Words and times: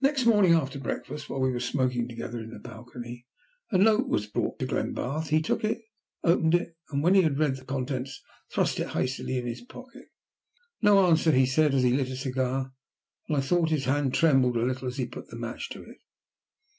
Next 0.00 0.24
morning 0.24 0.54
after 0.54 0.78
breakfast, 0.80 1.28
while 1.28 1.42
we 1.42 1.50
were 1.50 1.60
smoking 1.60 2.08
together 2.08 2.40
in 2.40 2.48
the 2.48 2.58
balcony, 2.58 3.26
a 3.70 3.76
note 3.76 4.08
was 4.08 4.24
brought 4.26 4.58
to 4.58 4.64
Glenbarth. 4.64 5.28
He 5.28 5.42
took 5.42 5.64
it, 5.64 5.82
opened 6.24 6.54
it, 6.54 6.78
and 6.88 7.02
when 7.02 7.14
he 7.14 7.20
had 7.20 7.38
read 7.38 7.56
the 7.56 7.66
contents, 7.66 8.22
thrust 8.50 8.80
it 8.80 8.88
hastily 8.88 9.36
into 9.36 9.50
his 9.50 9.60
pocket. 9.60 10.06
"No 10.80 11.04
answer," 11.06 11.30
he 11.32 11.44
said, 11.44 11.74
as 11.74 11.82
he 11.82 11.92
lit 11.92 12.08
a 12.08 12.16
cigar, 12.16 12.72
and 13.28 13.36
I 13.36 13.42
thought 13.42 13.68
his 13.68 13.84
hand 13.84 14.14
trembled 14.14 14.56
a 14.56 14.64
little 14.64 14.88
as 14.88 14.96
he 14.96 15.04
put 15.04 15.28
the 15.28 15.36
match 15.36 15.68
to 15.72 15.82
it. 15.82 15.98